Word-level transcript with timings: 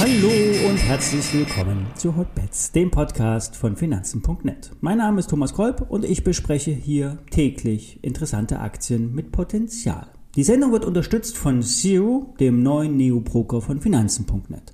Hallo 0.00 0.30
und 0.68 0.76
herzlich 0.78 1.32
willkommen 1.34 1.86
zu 1.94 2.16
Hotbets, 2.16 2.72
dem 2.72 2.90
Podcast 2.90 3.54
von 3.54 3.76
Finanzen.net. 3.76 4.70
Mein 4.80 4.98
Name 4.98 5.20
ist 5.20 5.30
Thomas 5.30 5.52
Kolb 5.52 5.86
und 5.90 6.04
ich 6.04 6.24
bespreche 6.24 6.70
hier 6.70 7.18
täglich 7.30 7.98
interessante 8.02 8.60
Aktien 8.60 9.14
mit 9.14 9.30
Potenzial. 9.30 10.06
Die 10.36 10.42
Sendung 10.42 10.72
wird 10.72 10.84
unterstützt 10.84 11.36
von 11.36 11.62
Zero, 11.62 12.34
dem 12.40 12.62
neuen 12.62 12.96
Neo-Broker 12.96 13.60
von 13.60 13.80
Finanzen.net. 13.80 14.72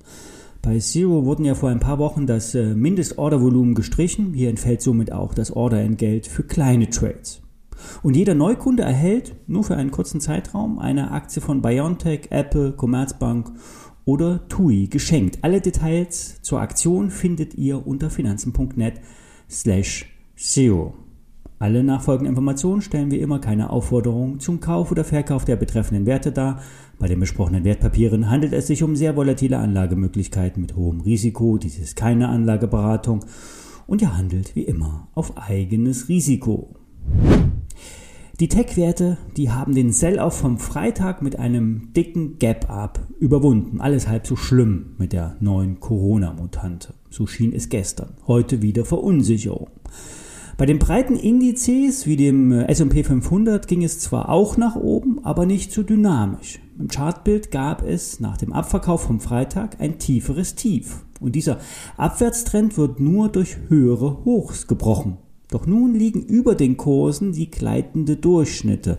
Bei 0.62 0.78
Zero 0.78 1.24
wurden 1.24 1.44
ja 1.44 1.54
vor 1.54 1.70
ein 1.70 1.80
paar 1.80 1.98
Wochen 1.98 2.26
das 2.26 2.54
äh, 2.54 2.74
Mindestordervolumen 2.74 3.74
gestrichen. 3.74 4.34
Hier 4.34 4.50
entfällt 4.50 4.82
somit 4.82 5.12
auch 5.12 5.32
das 5.32 5.50
Orderentgelt 5.50 6.26
für 6.26 6.42
kleine 6.42 6.90
Trades. 6.90 7.40
Und 8.02 8.16
jeder 8.16 8.34
Neukunde 8.34 8.82
erhält 8.82 9.36
nur 9.46 9.64
für 9.64 9.76
einen 9.76 9.90
kurzen 9.90 10.20
Zeitraum 10.20 10.78
eine 10.78 11.10
Aktie 11.10 11.42
von 11.42 11.62
BioNTech, 11.62 12.28
Apple, 12.30 12.72
Commerzbank 12.72 13.52
oder 14.04 14.48
TUI 14.48 14.88
geschenkt. 14.88 15.38
Alle 15.42 15.60
Details 15.60 16.40
zur 16.42 16.60
Aktion 16.60 17.10
findet 17.10 17.54
ihr 17.54 17.86
unter 17.86 18.08
finanzen.net 18.08 19.00
slash 19.50 20.06
SEO. 20.36 20.94
Alle 21.58 21.82
nachfolgenden 21.82 22.32
Informationen 22.32 22.82
stellen 22.82 23.10
wie 23.10 23.18
immer 23.18 23.38
keine 23.38 23.70
Aufforderung 23.70 24.40
zum 24.40 24.60
Kauf 24.60 24.90
oder 24.90 25.04
Verkauf 25.04 25.46
der 25.46 25.56
betreffenden 25.56 26.04
Werte 26.04 26.30
dar. 26.30 26.60
Bei 26.98 27.08
den 27.08 27.18
besprochenen 27.18 27.64
Wertpapieren 27.64 28.30
handelt 28.30 28.52
es 28.52 28.66
sich 28.66 28.82
um 28.82 28.94
sehr 28.94 29.16
volatile 29.16 29.58
Anlagemöglichkeiten 29.58 30.60
mit 30.60 30.76
hohem 30.76 31.00
Risiko. 31.00 31.56
Dies 31.56 31.78
ist 31.78 31.96
keine 31.96 32.28
Anlageberatung 32.28 33.24
und 33.86 34.02
ihr 34.02 34.16
handelt 34.16 34.54
wie 34.54 34.64
immer 34.64 35.08
auf 35.14 35.38
eigenes 35.38 36.10
Risiko. 36.10 36.76
Die 38.38 38.48
Tech-Werte, 38.48 39.16
die 39.38 39.50
haben 39.50 39.74
den 39.74 39.92
Sell-Off 39.92 40.36
vom 40.36 40.58
Freitag 40.58 41.22
mit 41.22 41.38
einem 41.38 41.94
dicken 41.94 42.38
Gap-Up 42.38 43.00
überwunden. 43.18 43.80
Alles 43.80 44.08
halb 44.08 44.26
so 44.26 44.36
schlimm 44.36 44.94
mit 44.98 45.14
der 45.14 45.36
neuen 45.40 45.80
Corona-Mutante. 45.80 46.92
So 47.08 47.26
schien 47.26 47.54
es 47.54 47.70
gestern. 47.70 48.10
Heute 48.26 48.60
wieder 48.60 48.84
Verunsicherung. 48.84 49.70
Bei 50.58 50.66
den 50.66 50.78
breiten 50.78 51.16
Indizes 51.16 52.06
wie 52.06 52.16
dem 52.16 52.52
S&P 52.52 53.04
500 53.04 53.66
ging 53.68 53.82
es 53.82 54.00
zwar 54.00 54.28
auch 54.28 54.58
nach 54.58 54.76
oben, 54.76 55.24
aber 55.24 55.46
nicht 55.46 55.72
so 55.72 55.82
dynamisch. 55.82 56.60
Im 56.78 56.88
Chartbild 56.88 57.50
gab 57.50 57.88
es 57.88 58.20
nach 58.20 58.36
dem 58.36 58.52
Abverkauf 58.52 59.04
vom 59.04 59.18
Freitag 59.18 59.80
ein 59.80 59.98
tieferes 59.98 60.54
Tief. 60.54 61.06
Und 61.20 61.36
dieser 61.36 61.56
Abwärtstrend 61.96 62.76
wird 62.76 63.00
nur 63.00 63.30
durch 63.30 63.56
höhere 63.68 64.26
Hochs 64.26 64.66
gebrochen. 64.66 65.16
Doch 65.50 65.66
nun 65.66 65.94
liegen 65.94 66.22
über 66.22 66.54
den 66.54 66.76
Kursen 66.76 67.32
die 67.32 67.50
gleitende 67.50 68.16
Durchschnitte. 68.16 68.98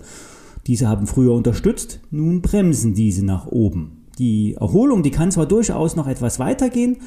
Diese 0.66 0.88
haben 0.88 1.08
früher 1.08 1.34
unterstützt, 1.34 2.00
nun 2.12 2.42
bremsen 2.42 2.94
diese 2.94 3.26
nach 3.26 3.48
oben. 3.48 4.06
Die 4.20 4.56
Erholung, 4.56 5.04
die 5.04 5.12
kann 5.12 5.32
zwar 5.32 5.46
durchaus 5.46 5.96
noch 5.96 6.08
etwas 6.08 6.40
weitergehen 6.40 6.98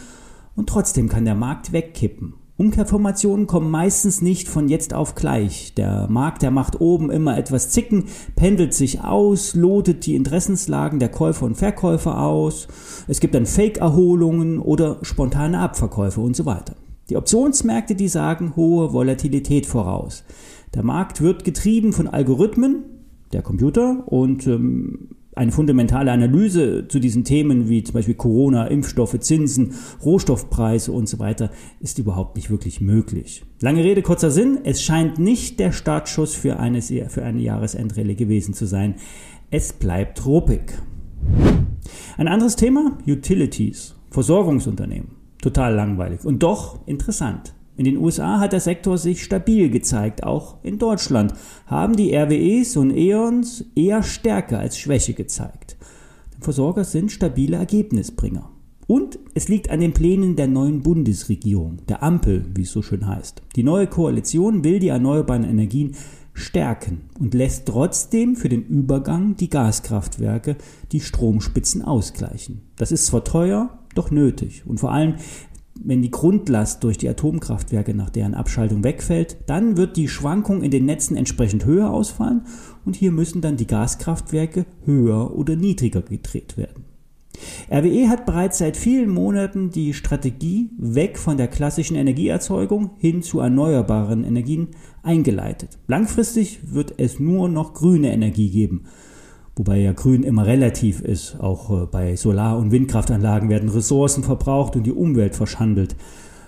und 0.55 0.69
trotzdem 0.69 1.09
kann 1.09 1.25
der 1.25 1.35
Markt 1.35 1.73
wegkippen. 1.73 2.35
Umkehrformationen 2.61 3.47
kommen 3.47 3.71
meistens 3.71 4.21
nicht 4.21 4.47
von 4.47 4.69
jetzt 4.69 4.93
auf 4.93 5.15
gleich. 5.15 5.73
Der 5.75 6.09
Markt, 6.11 6.43
der 6.43 6.51
macht 6.51 6.79
oben 6.79 7.11
immer 7.11 7.39
etwas 7.39 7.71
zicken, 7.71 8.05
pendelt 8.37 8.75
sich 8.75 9.03
aus, 9.03 9.55
lotet 9.55 10.05
die 10.05 10.15
Interessenslagen 10.15 10.99
der 10.99 11.09
Käufer 11.09 11.47
und 11.47 11.55
Verkäufer 11.55 12.21
aus. 12.21 12.69
Es 13.09 13.21
gibt 13.21 13.35
dann 13.35 13.47
Fake-Erholungen 13.47 14.59
oder 14.59 14.99
spontane 15.01 15.59
Abverkäufe 15.59 16.21
und 16.21 16.37
so 16.37 16.45
weiter. 16.45 16.75
Die 17.11 17.17
Optionsmärkte, 17.17 17.97
die 17.97 18.09
sagen 18.09 18.55
hohe 18.55 18.93
Volatilität 18.93 19.67
voraus. 19.67 20.25
Der 20.75 20.85
Markt 20.85 21.21
wird 21.21 21.43
getrieben 21.43 21.93
von 21.93 22.07
Algorithmen, 22.07 22.85
der 23.33 23.43
Computer 23.43 24.05
und 24.07 24.47
ähm, 24.47 25.09
eine 25.35 25.51
fundamentale 25.51 26.13
Analyse 26.13 26.87
zu 26.87 27.01
diesen 27.01 27.25
Themen 27.25 27.69
wie 27.69 27.83
zum 27.83 27.95
Beispiel 27.95 28.15
Corona, 28.15 28.69
Impfstoffe, 28.69 29.19
Zinsen, 29.19 29.75
Rohstoffpreise 30.05 30.93
und 30.93 31.09
so 31.09 31.19
weiter 31.19 31.51
ist 31.81 31.99
überhaupt 31.99 32.37
nicht 32.37 32.51
wirklich 32.51 32.81
möglich. 32.81 33.45
Lange 33.61 33.83
Rede, 33.83 34.03
kurzer 34.03 34.31
Sinn. 34.31 34.61
Es 34.63 34.81
scheint 34.81 35.19
nicht 35.19 35.59
der 35.59 35.73
Startschuss 35.73 36.35
für 36.35 36.61
eine, 36.61 36.81
für 36.81 37.25
eine 37.25 37.41
Jahresendrelle 37.41 38.15
gewesen 38.15 38.55
zu 38.55 38.67
sein. 38.67 38.95
Es 39.51 39.73
bleibt 39.73 40.25
ruppig. 40.27 40.75
Ein 42.17 42.29
anderes 42.29 42.55
Thema, 42.55 42.99
Utilities, 43.07 43.97
Versorgungsunternehmen. 44.11 45.20
Total 45.41 45.75
langweilig 45.75 46.25
und 46.25 46.43
doch 46.43 46.87
interessant. 46.87 47.55
In 47.77 47.85
den 47.85 47.97
USA 47.97 48.41
hat 48.41 48.53
der 48.53 48.61
Sektor 48.61 48.99
sich 48.99 49.25
stabil 49.25 49.71
gezeigt, 49.71 50.23
auch 50.23 50.63
in 50.63 50.79
Deutschland 50.79 51.33
haben 51.67 51.97
die 51.97 52.15
RWEs 52.15 52.77
und 52.77 52.91
E.ONs 52.91 53.65
eher 53.75 54.03
Stärke 54.03 54.59
als 54.59 54.79
Schwäche 54.79 55.15
gezeigt. 55.15 55.79
Die 56.37 56.43
Versorger 56.43 56.85
sind 56.85 57.11
stabile 57.11 57.57
Ergebnisbringer. 57.57 58.51
Und 58.87 59.19
es 59.35 59.49
liegt 59.49 59.71
an 59.71 59.81
den 59.81 59.95
Plänen 59.95 60.37
der 60.37 60.49
neuen 60.49 60.83
Bundesregierung, 60.83 61.79
der 61.89 62.03
Ampel, 62.03 62.45
wie 62.55 62.63
es 62.63 62.73
so 62.73 62.83
schön 62.83 63.07
heißt. 63.07 63.41
Die 63.57 63.63
neue 63.63 63.87
Koalition 63.87 64.65
will 64.65 64.79
die 64.79 64.89
erneuerbaren 64.89 65.45
Energien 65.45 65.95
stärken 66.35 67.03
und 67.19 67.33
lässt 67.35 67.67
trotzdem 67.67 68.37
für 68.37 68.49
den 68.49 68.65
Übergang 68.65 69.37
die 69.37 69.49
Gaskraftwerke 69.49 70.57
die 70.93 71.01
Stromspitzen 71.01 71.83
ausgleichen. 71.83 72.63
Das 72.77 72.93
ist 72.93 73.07
zwar 73.07 73.25
teuer, 73.25 73.80
doch 73.95 74.11
nötig. 74.11 74.65
Und 74.67 74.81
vor 74.81 74.93
allem, 74.93 75.15
wenn 75.83 76.03
die 76.03 76.11
Grundlast 76.11 76.85
durch 76.85 76.99
die 76.99 77.09
Atomkraftwerke 77.09 77.95
nach 77.95 78.11
deren 78.11 78.35
Abschaltung 78.35 78.85
wegfällt, 78.85 79.39
dann 79.47 79.77
wird 79.77 79.97
die 79.97 80.09
Schwankung 80.09 80.63
in 80.63 80.71
den 80.71 80.85
Netzen 80.85 81.17
entsprechend 81.17 81.65
höher 81.65 81.91
ausfallen 81.91 82.43
und 82.85 82.97
hier 82.97 83.13
müssen 83.13 83.41
dann 83.41 83.57
die 83.57 83.67
Gaskraftwerke 83.67 84.67
höher 84.85 85.35
oder 85.37 85.57
niedriger 85.57 86.03
gedreht 86.03 86.57
werden. 86.57 86.85
RWE 87.71 88.09
hat 88.09 88.27
bereits 88.27 88.59
seit 88.59 88.77
vielen 88.77 89.09
Monaten 89.09 89.71
die 89.71 89.95
Strategie 89.95 90.71
weg 90.77 91.17
von 91.17 91.39
der 91.39 91.49
klassischen 91.49 91.97
Energieerzeugung 91.97 92.91
hin 92.99 93.23
zu 93.23 93.41
erneuerbaren 93.41 94.25
Energien 94.25 94.69
eingeleitet. 95.03 95.79
Langfristig 95.87 96.61
wird 96.75 96.95
es 96.99 97.19
nur 97.19 97.49
noch 97.49 97.73
grüne 97.73 98.13
Energie 98.13 98.51
geben 98.51 98.85
wobei 99.57 99.79
ja 99.79 99.93
Grün 99.93 100.23
immer 100.23 100.47
relativ 100.47 101.01
ist. 101.01 101.39
Auch 101.41 101.71
äh, 101.71 101.87
bei 101.87 102.17
Solar- 102.17 102.59
und 102.59 102.71
Windkraftanlagen 102.71 103.49
werden 103.49 103.69
Ressourcen 103.69 104.25
verbraucht 104.25 104.77
und 104.77 104.85
die 104.85 104.93
Umwelt 104.93 105.37
verschandelt. 105.37 105.97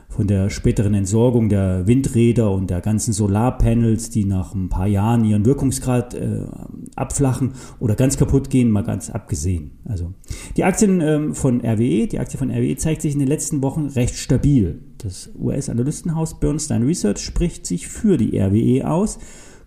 Von 0.08 0.26
der 0.26 0.50
späteren 0.50 0.92
Entsorgung 0.92 1.48
der 1.48 1.86
Windräder 1.86 2.50
und 2.50 2.68
der 2.68 2.82
ganzen 2.82 3.14
Solarpanels, 3.14 4.10
die 4.10 4.26
nach 4.26 4.54
ein 4.54 4.68
paar 4.68 4.86
Jahren 4.86 5.24
ihren 5.24 5.46
Wirkungsgrad 5.46 6.12
äh, 6.12 6.42
abflachen 6.96 7.52
oder 7.80 7.94
ganz 7.94 8.18
kaputt 8.18 8.50
gehen, 8.50 8.70
mal 8.70 8.84
ganz 8.84 9.08
abgesehen. 9.08 9.78
Also 9.86 10.12
die 10.58 10.64
Aktien 10.64 11.00
ähm, 11.00 11.34
von 11.34 11.62
RWE, 11.62 12.08
die 12.08 12.18
Aktie 12.18 12.38
von 12.38 12.50
RWE 12.50 12.76
zeigt 12.76 13.00
sich 13.00 13.14
in 13.14 13.20
den 13.20 13.28
letzten 13.28 13.62
Wochen 13.62 13.86
recht 13.86 14.14
stabil. 14.14 14.82
Das 14.98 15.30
US-Analystenhaus 15.38 16.38
Bernstein 16.38 16.82
Research 16.82 17.20
spricht 17.20 17.66
sich 17.66 17.88
für 17.88 18.18
die 18.18 18.38
RWE 18.38 18.86
aus 18.86 19.18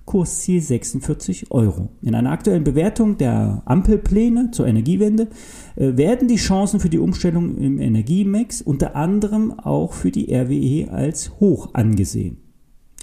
Kursziel 0.05 0.61
46 0.61 1.51
Euro. 1.51 1.89
In 2.01 2.15
einer 2.15 2.31
aktuellen 2.31 2.63
Bewertung 2.63 3.17
der 3.17 3.63
Ampelpläne 3.65 4.51
zur 4.51 4.67
Energiewende 4.67 5.27
äh, 5.75 5.97
werden 5.97 6.27
die 6.27 6.35
Chancen 6.35 6.79
für 6.79 6.89
die 6.89 6.99
Umstellung 6.99 7.57
im 7.57 7.79
Energiemix 7.79 8.61
unter 8.61 8.95
anderem 8.95 9.59
auch 9.59 9.93
für 9.93 10.11
die 10.11 10.33
RWE 10.33 10.91
als 10.91 11.39
hoch 11.39 11.69
angesehen. 11.73 12.37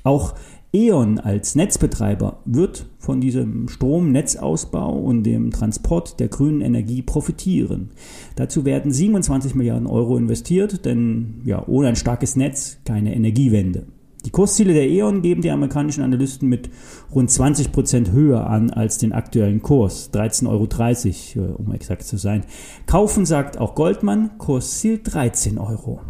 Auch 0.05 0.35
E.ON 0.75 1.19
als 1.19 1.55
Netzbetreiber 1.55 2.39
wird 2.47 2.87
von 2.99 3.21
diesem 3.21 3.69
Stromnetzausbau 3.69 4.99
und 4.99 5.23
dem 5.25 5.51
Transport 5.51 6.19
der 6.19 6.29
grünen 6.29 6.62
Energie 6.62 7.03
profitieren. 7.03 7.91
Dazu 8.37 8.65
werden 8.65 8.91
27 8.91 9.55
Milliarden 9.55 9.87
Euro 9.87 10.17
investiert, 10.17 10.87
denn 10.87 11.43
ja, 11.45 11.62
ohne 11.69 11.89
ein 11.89 11.97
starkes 11.97 12.37
Netz 12.37 12.79
keine 12.87 13.15
Energiewende. 13.15 13.87
Die 14.25 14.31
Kursziele 14.31 14.72
der 14.72 14.88
E.ON 14.88 15.22
geben 15.22 15.43
die 15.43 15.50
amerikanischen 15.50 16.03
Analysten 16.03 16.49
mit 16.49 16.71
rund 17.12 17.31
20 17.31 17.72
Prozent 17.72 18.12
höher 18.12 18.47
an 18.47 18.71
als 18.71 18.99
den 18.99 19.12
aktuellen 19.12 19.62
Kurs, 19.62 20.10
13,30 20.12 21.37
Euro, 21.37 21.50
äh, 21.50 21.52
um 21.55 21.73
exakt 21.73 22.05
zu 22.05 22.17
sein. 22.17 22.44
Kaufen 22.87 23.26
sagt 23.26 23.58
auch 23.58 23.75
Goldman, 23.75 24.38
Kursziel 24.38 25.00
13 25.02 25.58
Euro. 25.58 26.00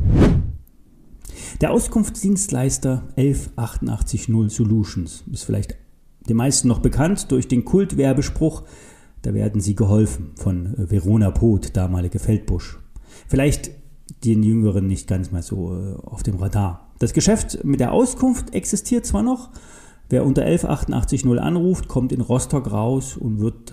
Der 1.61 1.71
Auskunftsdienstleister 1.73 3.09
11880 3.17 4.27
Solutions 4.51 5.25
ist 5.33 5.45
vielleicht 5.45 5.77
den 6.29 6.37
meisten 6.37 6.69
noch 6.69 6.79
bekannt 6.81 7.31
durch 7.31 7.49
den 7.49 7.65
Kultwerbespruch, 7.65 8.63
da 9.23 9.35
werden 9.35 9.61
sie 9.61 9.75
geholfen 9.75 10.33
von 10.35 10.75
äh, 10.75 10.91
Verona 10.91 11.31
Poth, 11.31 11.77
damalige 11.77 12.19
Feldbusch. 12.19 12.79
Vielleicht 13.29 13.71
den 14.25 14.43
Jüngeren 14.43 14.87
nicht 14.87 15.09
ganz 15.09 15.31
mal 15.31 15.43
so 15.43 15.75
äh, 15.75 15.95
auf 16.05 16.23
dem 16.23 16.37
Radar. 16.37 16.92
Das 17.03 17.13
Geschäft 17.13 17.65
mit 17.65 17.81
der 17.81 17.91
Auskunft 17.91 18.55
existiert 18.55 19.05
zwar 19.05 19.25
noch, 19.25 19.51
wer 20.09 20.25
unter 20.25 20.43
11880 20.43 21.27
anruft, 21.41 21.89
kommt 21.89 22.13
in 22.13 22.21
Rostock 22.21 22.71
raus 22.71 23.17
und 23.17 23.41
wird 23.41 23.73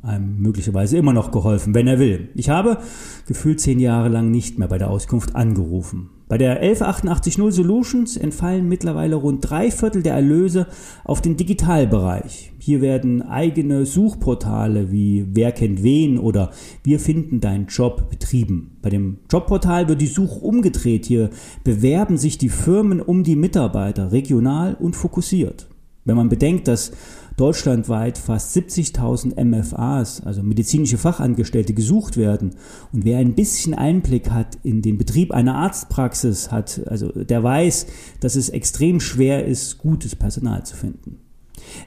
einem 0.00 0.40
möglicherweise 0.40 0.96
immer 0.96 1.12
noch 1.12 1.32
geholfen, 1.32 1.74
wenn 1.74 1.88
er 1.88 1.98
will. 1.98 2.28
Ich 2.36 2.50
habe 2.50 2.78
gefühlt 3.26 3.58
zehn 3.58 3.80
Jahre 3.80 4.10
lang 4.10 4.30
nicht 4.30 4.60
mehr 4.60 4.68
bei 4.68 4.78
der 4.78 4.90
Auskunft 4.90 5.34
angerufen. 5.34 6.10
Bei 6.32 6.38
der 6.38 6.62
11880 6.62 7.34
Solutions 7.54 8.16
entfallen 8.16 8.66
mittlerweile 8.66 9.16
rund 9.16 9.50
drei 9.50 9.70
Viertel 9.70 10.02
der 10.02 10.14
Erlöse 10.14 10.66
auf 11.04 11.20
den 11.20 11.36
Digitalbereich. 11.36 12.52
Hier 12.58 12.80
werden 12.80 13.20
eigene 13.20 13.84
Suchportale 13.84 14.90
wie 14.90 15.26
Wer 15.30 15.52
kennt 15.52 15.82
wen 15.82 16.18
oder 16.18 16.50
Wir 16.82 17.00
finden 17.00 17.40
deinen 17.40 17.66
Job 17.66 18.08
betrieben. 18.08 18.78
Bei 18.80 18.88
dem 18.88 19.18
Jobportal 19.30 19.88
wird 19.88 20.00
die 20.00 20.06
Suche 20.06 20.40
umgedreht. 20.40 21.04
Hier 21.04 21.28
bewerben 21.64 22.16
sich 22.16 22.38
die 22.38 22.48
Firmen 22.48 23.02
um 23.02 23.24
die 23.24 23.36
Mitarbeiter 23.36 24.10
regional 24.10 24.74
und 24.80 24.96
fokussiert. 24.96 25.68
Wenn 26.04 26.16
man 26.16 26.28
bedenkt, 26.28 26.66
dass 26.68 26.92
deutschlandweit 27.36 28.18
fast 28.18 28.56
70.000 28.56 29.42
MFAs, 29.42 30.22
also 30.24 30.42
medizinische 30.42 30.98
Fachangestellte, 30.98 31.74
gesucht 31.74 32.16
werden 32.16 32.56
und 32.92 33.04
wer 33.04 33.18
ein 33.18 33.34
bisschen 33.34 33.74
Einblick 33.74 34.30
hat 34.30 34.58
in 34.62 34.82
den 34.82 34.98
Betrieb 34.98 35.32
einer 35.32 35.56
Arztpraxis 35.56 36.50
hat, 36.50 36.82
also 36.86 37.10
der 37.10 37.42
weiß, 37.42 37.86
dass 38.20 38.36
es 38.36 38.48
extrem 38.48 39.00
schwer 39.00 39.46
ist, 39.46 39.78
gutes 39.78 40.16
Personal 40.16 40.64
zu 40.66 40.76
finden. 40.76 41.18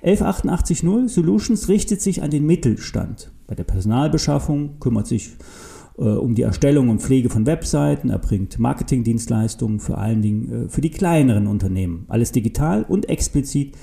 11880 0.02 0.80
Solutions 1.10 1.68
richtet 1.68 2.02
sich 2.02 2.24
an 2.24 2.32
den 2.32 2.46
Mittelstand. 2.46 3.32
Bei 3.48 3.56
der 3.56 3.66
Personalbeschaffung 3.66 4.80
kümmert 4.80 5.08
sich 5.08 5.32
äh, 5.98 6.04
um 6.04 6.36
die 6.36 6.42
Erstellung 6.42 6.90
und 6.90 7.02
Pflege 7.02 7.30
von 7.30 7.46
Webseiten, 7.46 8.10
erbringt 8.10 8.58
Marketingdienstleistungen 8.58 9.80
vor 9.80 9.98
allen 9.98 10.22
Dingen 10.22 10.66
äh, 10.66 10.70
für 10.70 10.82
die 10.82 10.90
kleineren 10.90 11.48
Unternehmen. 11.48 12.06
Alles 12.08 12.32
digital 12.32 12.84
und 12.84 13.10
explizit 13.10 13.76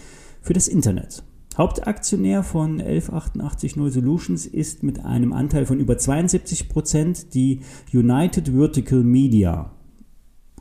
für 0.42 0.52
das 0.52 0.68
Internet. 0.68 1.24
Hauptaktionär 1.56 2.42
von 2.42 2.80
11880 2.80 3.74
Solutions 3.74 4.46
ist 4.46 4.82
mit 4.82 5.04
einem 5.04 5.32
Anteil 5.32 5.66
von 5.66 5.78
über 5.78 5.98
72 5.98 6.68
Prozent 6.68 7.34
die 7.34 7.60
United 7.92 8.48
Vertical 8.48 9.02
Media 9.02 9.72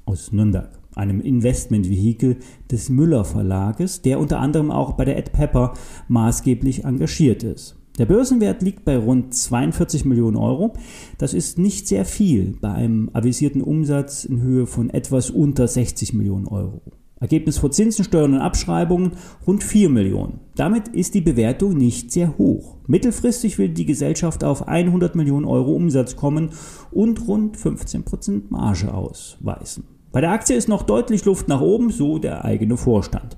aus 0.05 0.31
Nürnberg, 0.33 0.77
einem 0.95 1.21
Investmentvehikel 1.21 2.37
des 2.69 2.89
Müller 2.89 3.23
Verlages, 3.23 4.01
der 4.01 4.19
unter 4.19 4.39
anderem 4.39 4.69
auch 4.69 4.93
bei 4.93 5.05
der 5.05 5.17
Ed 5.17 5.31
Pepper 5.31 5.73
maßgeblich 6.09 6.83
engagiert 6.83 7.43
ist. 7.43 7.77
Der 7.97 8.05
Börsenwert 8.05 8.61
liegt 8.61 8.83
bei 8.83 8.97
rund 8.97 9.33
42 9.33 10.05
Millionen 10.05 10.37
Euro. 10.37 10.73
Das 11.17 11.33
ist 11.33 11.57
nicht 11.57 11.87
sehr 11.87 12.03
viel 12.03 12.57
bei 12.59 12.71
einem 12.71 13.09
avisierten 13.13 13.61
Umsatz 13.61 14.25
in 14.25 14.41
Höhe 14.41 14.65
von 14.65 14.89
etwas 14.89 15.29
unter 15.29 15.67
60 15.67 16.13
Millionen 16.13 16.47
Euro. 16.47 16.81
Ergebnis 17.21 17.59
vor 17.59 17.71
Zinsen, 17.71 18.03
Steuern 18.03 18.33
und 18.33 18.41
Abschreibungen 18.41 19.11
rund 19.45 19.63
4 19.63 19.89
Millionen. 19.89 20.39
Damit 20.55 20.89
ist 20.89 21.13
die 21.13 21.21
Bewertung 21.21 21.77
nicht 21.77 22.11
sehr 22.11 22.37
hoch. 22.37 22.77
Mittelfristig 22.87 23.59
will 23.59 23.69
die 23.69 23.85
Gesellschaft 23.85 24.43
auf 24.43 24.67
100 24.67 25.15
Millionen 25.15 25.45
Euro 25.45 25.71
Umsatz 25.73 26.15
kommen 26.15 26.49
und 26.91 27.27
rund 27.27 27.57
15% 27.57 28.45
Marge 28.49 28.91
ausweisen. 28.93 29.83
Bei 30.11 30.19
der 30.19 30.31
Aktie 30.31 30.55
ist 30.55 30.67
noch 30.67 30.83
deutlich 30.83 31.23
Luft 31.23 31.47
nach 31.47 31.61
oben, 31.61 31.91
so 31.91 32.17
der 32.17 32.43
eigene 32.43 32.75
Vorstand. 32.75 33.37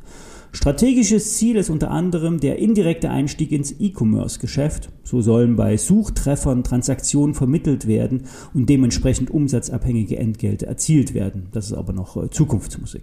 Strategisches 0.56 1.36
Ziel 1.36 1.56
ist 1.56 1.72
unter 1.72 1.90
anderem 1.90 2.40
der 2.40 2.60
indirekte 2.60 3.10
Einstieg 3.10 3.52
ins 3.52 3.74
E-Commerce-Geschäft. 3.80 4.90
So 5.04 5.20
sollen 5.20 5.56
bei 5.56 5.78
Suchtreffern 5.78 6.64
Transaktionen 6.64 7.34
vermittelt 7.34 7.88
werden 7.88 8.28
und 8.54 8.70
dementsprechend 8.70 9.32
umsatzabhängige 9.32 10.18
Entgelte 10.18 10.68
erzielt 10.68 11.16
werden. 11.16 11.48
Das 11.52 11.66
ist 11.66 11.74
aber 11.74 11.92
noch 11.92 12.18
äh, 12.18 12.30
Zukunftsmusik. 12.30 13.02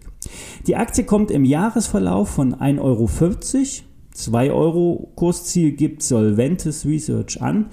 Die 0.69 0.77
Aktie 0.77 1.03
kommt 1.03 1.33
im 1.33 1.45
Jahresverlauf 1.45 2.29
von 2.29 2.55
1,40 2.55 2.81
Euro, 2.81 3.11
2 4.13 4.53
Euro 4.53 5.13
Kursziel 5.17 5.73
gibt 5.73 6.05
Solventes 6.05 6.87
Research 6.87 7.43
an. 7.43 7.67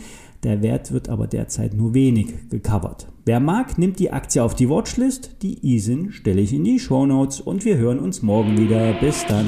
Der 0.47 0.61
Wert 0.61 0.93
wird 0.93 1.09
aber 1.09 1.27
derzeit 1.27 1.73
nur 1.73 1.93
wenig 1.93 2.49
gecovert. 2.49 3.07
Wer 3.25 3.41
mag, 3.41 3.77
nimmt 3.77 3.99
die 3.99 4.11
Aktie 4.11 4.41
auf 4.41 4.55
die 4.55 4.69
Watchlist. 4.69 5.41
Die 5.41 5.75
ISIN 5.75 6.13
stelle 6.13 6.39
ich 6.39 6.53
in 6.53 6.63
die 6.63 6.79
Show 6.79 7.05
Notes 7.05 7.41
und 7.41 7.65
wir 7.65 7.75
hören 7.75 7.99
uns 7.99 8.21
morgen 8.21 8.57
wieder. 8.57 8.93
Bis 8.93 9.25
dann. 9.25 9.45